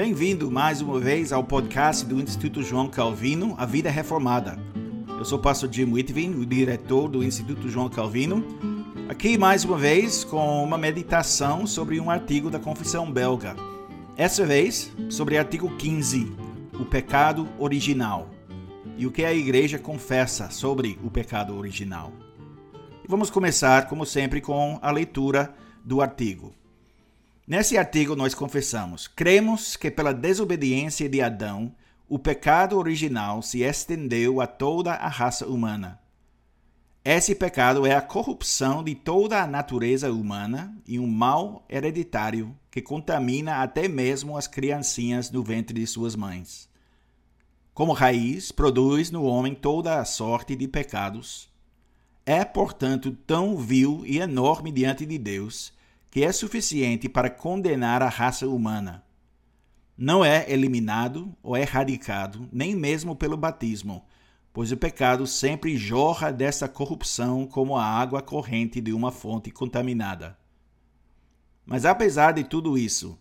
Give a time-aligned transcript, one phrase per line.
[0.00, 4.58] Bem-vindo mais uma vez ao podcast do Instituto João Calvino, A Vida Reformada.
[5.06, 8.42] Eu sou o pastor Jim Whitvin, o diretor do Instituto João Calvino,
[9.10, 13.54] aqui mais uma vez com uma meditação sobre um artigo da Confissão Belga.
[14.16, 16.32] Essa vez sobre o artigo 15,
[16.80, 18.30] o pecado original,
[18.96, 22.10] e o que a igreja confessa sobre o pecado original.
[23.06, 26.58] Vamos começar, como sempre, com a leitura do artigo.
[27.50, 31.74] Nesse artigo, nós confessamos: cremos que pela desobediência de Adão,
[32.08, 35.98] o pecado original se estendeu a toda a raça humana.
[37.04, 42.80] Esse pecado é a corrupção de toda a natureza humana e um mal hereditário que
[42.80, 46.68] contamina até mesmo as criancinhas no ventre de suas mães.
[47.74, 51.50] Como raiz, produz no homem toda a sorte de pecados.
[52.24, 55.79] É, portanto, tão vil e enorme diante de Deus
[56.10, 59.04] que é suficiente para condenar a raça humana.
[59.96, 64.04] Não é eliminado ou erradicado, nem mesmo pelo batismo,
[64.52, 70.36] pois o pecado sempre jorra dessa corrupção como a água corrente de uma fonte contaminada.
[71.64, 73.16] Mas apesar de tudo isso,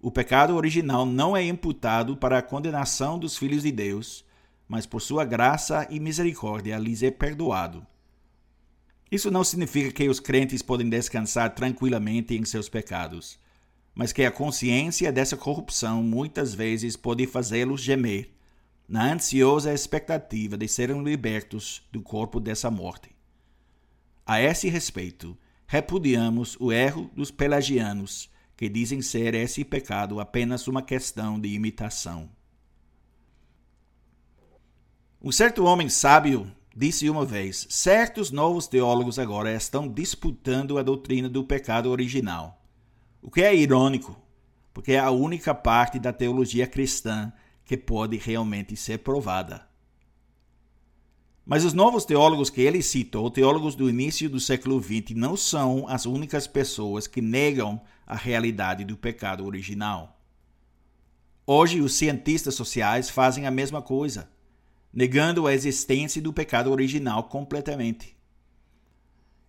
[0.00, 4.24] o pecado original não é imputado para a condenação dos filhos de Deus,
[4.66, 7.86] mas por sua graça e misericórdia lhes é perdoado.
[9.12, 13.38] Isso não significa que os crentes podem descansar tranquilamente em seus pecados,
[13.94, 18.30] mas que a consciência dessa corrupção muitas vezes pode fazê-los gemer,
[18.88, 23.10] na ansiosa expectativa de serem libertos do corpo dessa morte.
[24.24, 30.80] A esse respeito, repudiamos o erro dos pelagianos, que dizem ser esse pecado apenas uma
[30.80, 32.30] questão de imitação.
[35.20, 41.28] Um certo homem sábio disse uma vez: certos novos teólogos agora estão disputando a doutrina
[41.28, 42.60] do pecado original.
[43.20, 44.16] O que é irônico,
[44.72, 47.32] porque é a única parte da teologia cristã
[47.64, 49.66] que pode realmente ser provada.
[51.44, 55.86] Mas os novos teólogos que ele citou, teólogos do início do século XX, não são
[55.88, 60.20] as únicas pessoas que negam a realidade do pecado original.
[61.44, 64.30] Hoje, os cientistas sociais fazem a mesma coisa
[64.92, 68.16] negando a existência do pecado original completamente.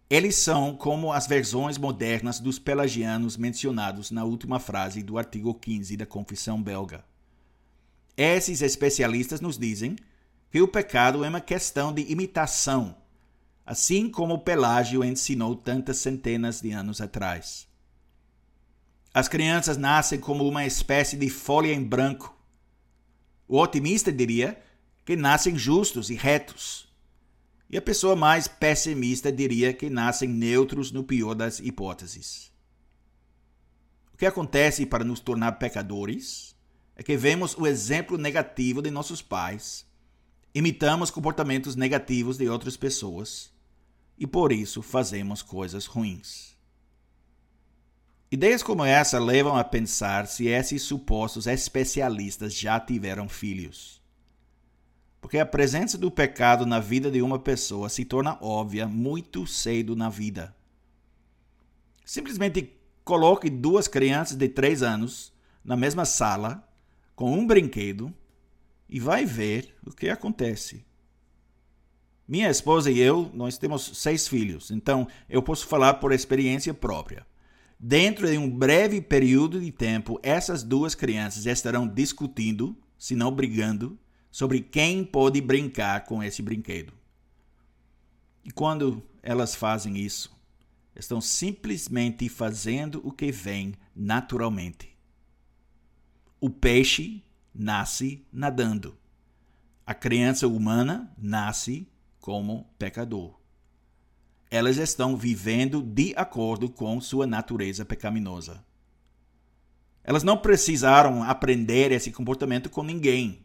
[0.10, 5.98] Eles são como as versões modernas dos pelagianos mencionados na última frase do artigo 15
[5.98, 7.04] da Confissão Belga.
[8.16, 9.96] Esses especialistas nos dizem
[10.52, 12.96] que o pecado é uma questão de imitação,
[13.66, 17.68] assim como Pelágio ensinou tantas centenas de anos atrás.
[19.12, 22.38] As crianças nascem como uma espécie de folha em branco.
[23.48, 24.62] O otimista diria
[25.06, 26.88] que nascem justos e retos.
[27.70, 32.52] E a pessoa mais pessimista diria que nascem neutros no pior das hipóteses.
[34.14, 36.56] O que acontece para nos tornar pecadores
[36.96, 39.86] é que vemos o exemplo negativo de nossos pais,
[40.54, 43.52] imitamos comportamentos negativos de outras pessoas
[44.18, 46.56] e por isso fazemos coisas ruins.
[48.32, 54.03] Ideias como essa levam a pensar se esses supostos especialistas já tiveram filhos
[55.24, 59.96] porque a presença do pecado na vida de uma pessoa se torna óbvia muito cedo
[59.96, 60.54] na vida.
[62.04, 62.74] Simplesmente
[63.06, 65.32] coloque duas crianças de três anos
[65.64, 66.68] na mesma sala
[67.16, 68.14] com um brinquedo
[68.90, 70.84] e vai ver o que acontece.
[72.28, 77.26] Minha esposa e eu, nós temos seis filhos, então eu posso falar por experiência própria.
[77.80, 83.98] Dentro de um breve período de tempo, essas duas crianças estarão discutindo, se não brigando,
[84.34, 86.92] sobre quem pode brincar com esse brinquedo.
[88.44, 90.36] E quando elas fazem isso,
[90.96, 94.98] estão simplesmente fazendo o que vem naturalmente.
[96.42, 97.24] O peixe
[97.54, 98.98] nasce nadando.
[99.86, 101.88] A criança humana nasce
[102.20, 103.40] como pecador.
[104.50, 108.66] Elas estão vivendo de acordo com sua natureza pecaminosa.
[110.04, 113.44] Elas não precisaram aprender esse comportamento com ninguém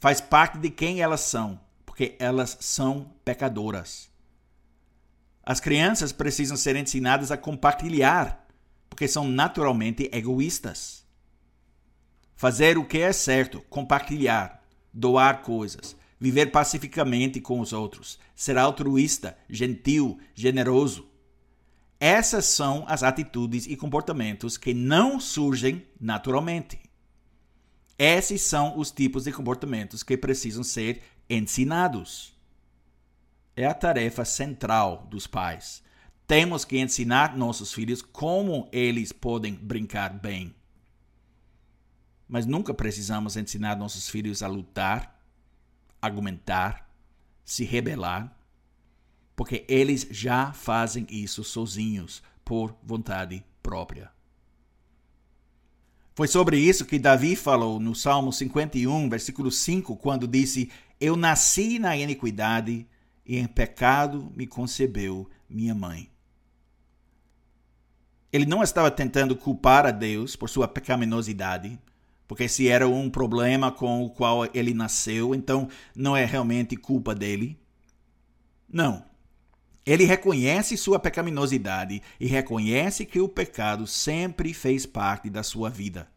[0.00, 4.10] faz parte de quem elas são, porque elas são pecadoras.
[5.44, 8.48] As crianças precisam ser ensinadas a compartilhar,
[8.88, 11.04] porque são naturalmente egoístas.
[12.34, 19.36] Fazer o que é certo, compartilhar, doar coisas, viver pacificamente com os outros, ser altruísta,
[19.50, 21.06] gentil, generoso.
[21.98, 26.89] Essas são as atitudes e comportamentos que não surgem naturalmente.
[28.02, 32.32] Esses são os tipos de comportamentos que precisam ser ensinados.
[33.54, 35.82] É a tarefa central dos pais.
[36.26, 40.54] Temos que ensinar nossos filhos como eles podem brincar bem.
[42.26, 45.20] mas nunca precisamos ensinar nossos filhos a lutar,
[46.00, 46.88] argumentar,
[47.44, 48.38] se rebelar,
[49.34, 54.12] porque eles já fazem isso sozinhos, por vontade própria.
[56.20, 60.70] Foi sobre isso que Davi falou no Salmo 51, versículo 5, quando disse:
[61.00, 62.86] Eu nasci na iniquidade
[63.24, 66.10] e em pecado me concebeu minha mãe.
[68.30, 71.80] Ele não estava tentando culpar a Deus por sua pecaminosidade,
[72.28, 77.14] porque se era um problema com o qual ele nasceu, então não é realmente culpa
[77.14, 77.58] dele.
[78.70, 79.09] Não.
[79.84, 86.08] Ele reconhece sua pecaminosidade e reconhece que o pecado sempre fez parte da sua vida.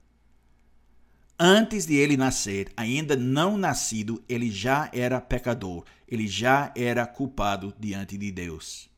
[1.39, 7.74] Antes de ele nascer, ainda não nascido, ele já era pecador, ele já era culpado
[7.80, 8.89] diante de Deus.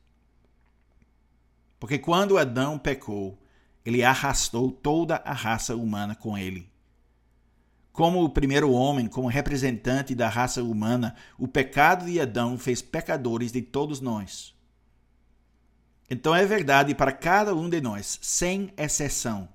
[1.78, 3.38] Porque quando Adão pecou,
[3.84, 6.68] ele arrastou toda a raça humana com ele.
[7.92, 13.52] Como o primeiro homem, como representante da raça humana, o pecado de Adão fez pecadores
[13.52, 14.55] de todos nós.
[16.08, 19.48] Então é verdade para cada um de nós, sem exceção.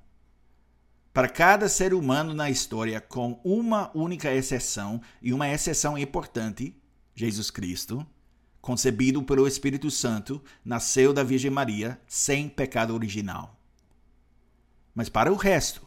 [1.13, 6.75] Para cada ser humano na história, com uma única exceção, e uma exceção importante,
[7.15, 8.05] Jesus Cristo,
[8.61, 13.57] concebido pelo Espírito Santo, nasceu da Virgem Maria sem pecado original.
[14.93, 15.85] Mas para o resto,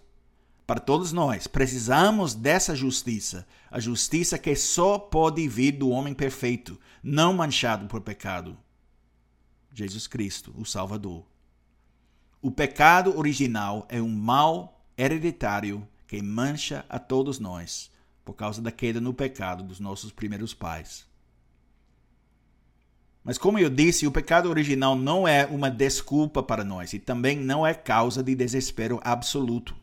[0.67, 6.81] para todos nós, precisamos dessa justiça, a justiça que só pode vir do homem perfeito,
[7.03, 8.57] não manchado por pecado.
[9.75, 11.27] Jesus Cristo, o Salvador.
[12.41, 17.91] O pecado original é um mal hereditário que mancha a todos nós
[18.25, 21.07] por causa da queda no pecado dos nossos primeiros pais.
[23.25, 27.39] Mas, como eu disse, o pecado original não é uma desculpa para nós e também
[27.39, 29.75] não é causa de desespero absoluto.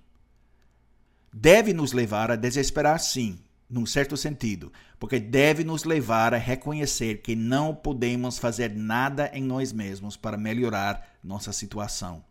[1.34, 3.40] Deve nos levar a desesperar, sim,
[3.72, 9.42] num certo sentido, porque deve nos levar a reconhecer que não podemos fazer nada em
[9.42, 12.24] nós mesmos para melhorar nossa situação.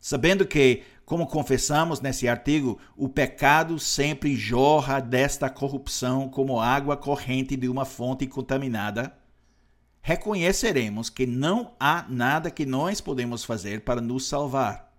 [0.00, 7.54] Sabendo que, como confessamos nesse artigo, o pecado sempre jorra desta corrupção como água corrente
[7.56, 9.16] de uma fonte contaminada,
[10.00, 14.94] reconheceremos que não há nada que nós podemos fazer para nos salvar.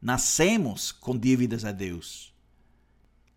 [0.00, 2.37] Nascemos com dívidas a Deus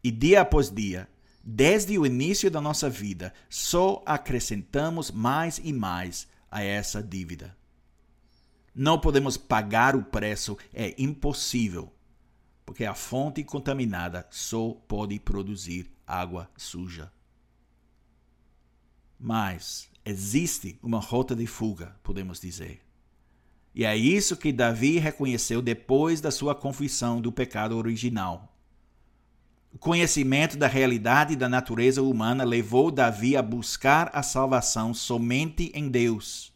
[0.04, 1.10] e dia após dia,
[1.44, 7.58] desde o início da nossa vida, só acrescentamos mais e mais a essa dívida.
[8.74, 11.92] Não podemos pagar o preço, é impossível,
[12.66, 17.12] porque a fonte contaminada só pode produzir água suja.
[19.20, 22.82] Mas existe uma rota de fuga, podemos dizer.
[23.74, 28.51] E é isso que Davi reconheceu depois da sua confissão do pecado original.
[29.74, 35.90] O conhecimento da realidade da natureza humana levou Davi a buscar a salvação somente em
[35.90, 36.54] Deus.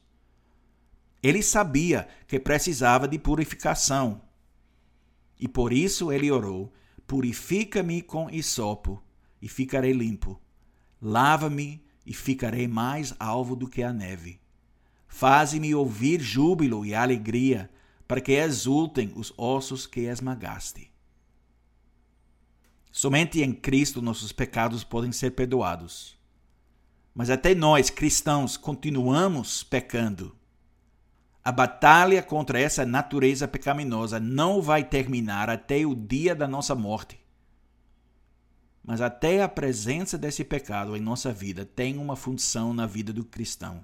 [1.24, 4.22] Ele sabia que precisava de purificação.
[5.40, 6.74] E por isso ele orou:
[7.08, 9.02] Purifica-me com isopo
[9.42, 10.40] e ficarei limpo.
[11.02, 14.39] Lava-me e ficarei mais alvo do que a neve.
[15.08, 17.70] Faze-me ouvir júbilo e alegria,
[18.08, 20.92] para que exultem os ossos que esmagaste.
[22.98, 26.18] Somente em Cristo nossos pecados podem ser perdoados.
[27.14, 30.34] Mas até nós, cristãos, continuamos pecando.
[31.44, 37.20] A batalha contra essa natureza pecaminosa não vai terminar até o dia da nossa morte.
[38.82, 43.25] Mas até a presença desse pecado em nossa vida tem uma função na vida do
[43.25, 43.84] cristão.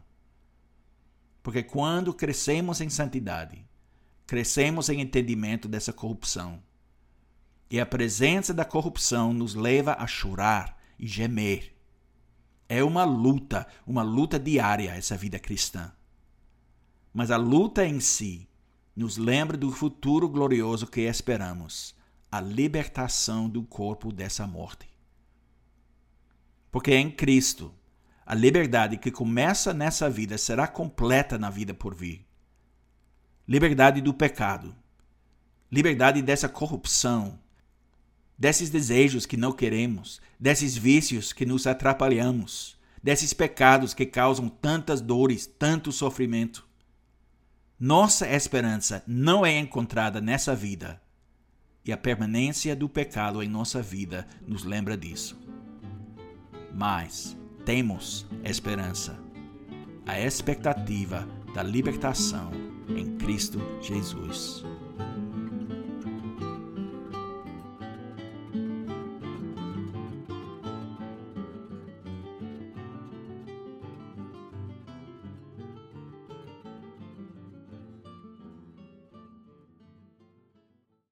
[1.43, 3.61] Porque quando crescemos em santidade,
[4.25, 6.63] crescemos em entendimento dessa corrupção
[7.71, 11.73] e a presença da corrupção nos leva a chorar e gemer.
[12.67, 15.89] É uma luta, uma luta diária essa vida cristã.
[17.13, 18.45] Mas a luta em si
[18.93, 21.95] nos lembra do futuro glorioso que esperamos,
[22.29, 24.89] a libertação do corpo dessa morte.
[26.69, 27.73] Porque em Cristo,
[28.25, 32.27] a liberdade que começa nessa vida será completa na vida por vir.
[33.47, 34.75] Liberdade do pecado,
[35.71, 37.39] liberdade dessa corrupção,
[38.41, 44.99] desses desejos que não queremos, desses vícios que nos atrapalhamos, desses pecados que causam tantas
[44.99, 46.65] dores, tanto sofrimento.
[47.79, 50.99] Nossa esperança não é encontrada nessa vida,
[51.85, 55.39] e a permanência do pecado em nossa vida nos lembra disso.
[56.73, 59.19] Mas temos esperança,
[60.03, 62.49] a expectativa da libertação
[62.89, 64.65] em Cristo Jesus.